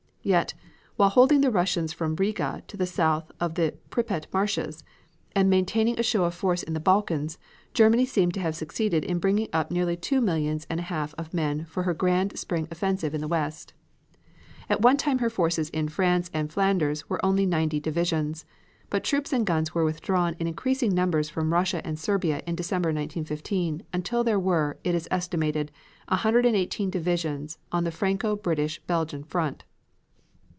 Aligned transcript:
Yet, 0.23 0.53
while 0.97 1.09
holding 1.09 1.41
the 1.41 1.49
Russians 1.49 1.93
from 1.93 2.15
Riga 2.15 2.61
to 2.67 2.77
the 2.77 2.85
south 2.85 3.31
of 3.39 3.55
the 3.55 3.73
Pripet 3.89 4.27
Marshes, 4.31 4.83
and 5.35 5.49
maintaining 5.49 5.99
a 5.99 6.03
show 6.03 6.25
of 6.25 6.35
force 6.35 6.61
in 6.61 6.75
the 6.75 6.79
Balkans, 6.79 7.39
Germany 7.73 8.05
seems 8.05 8.35
to 8.35 8.39
have 8.39 8.55
succeeded 8.55 9.03
in 9.03 9.17
bringing 9.17 9.47
up 9.51 9.71
nearly 9.71 9.97
two 9.97 10.21
millions 10.21 10.67
and 10.69 10.79
a 10.79 10.83
half 10.93 11.15
of 11.15 11.33
men 11.33 11.65
for 11.65 11.81
her 11.81 11.95
grand 11.95 12.37
spring 12.37 12.67
offensive 12.69 13.15
in 13.15 13.21
the 13.21 13.27
west. 13.27 13.73
At 14.69 14.83
one 14.83 14.95
time 14.95 15.17
her 15.17 15.29
forces 15.31 15.71
in 15.71 15.89
France 15.89 16.29
and 16.35 16.53
Flanders 16.53 17.09
were 17.09 17.25
only 17.25 17.47
ninety 17.47 17.79
divisions. 17.79 18.45
But 18.91 19.03
troops 19.03 19.33
and 19.33 19.43
guns 19.43 19.73
were 19.73 19.83
withdrawn 19.83 20.35
in 20.39 20.45
increasing 20.45 20.93
numbers 20.93 21.31
from 21.31 21.51
Russia 21.51 21.81
and 21.83 21.97
Serbia 21.97 22.43
in 22.45 22.53
December, 22.55 22.89
1915, 22.89 23.85
until 23.91 24.23
there 24.23 24.39
were, 24.39 24.77
it 24.83 24.93
is 24.93 25.07
estimated, 25.09 25.71
a 26.09 26.17
hundred 26.17 26.45
and 26.45 26.55
eighteen 26.55 26.91
divisions 26.91 27.57
on 27.71 27.85
the 27.85 27.91
Franco 27.91 28.35
British 28.35 28.79
Belgian 28.85 29.23
front. 29.23 29.63